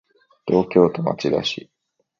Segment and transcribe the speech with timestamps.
[0.47, 1.69] 東京都町田市